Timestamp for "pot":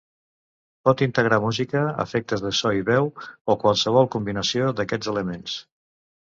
0.87-1.01